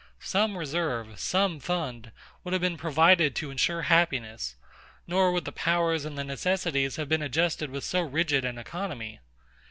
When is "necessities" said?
6.23-6.95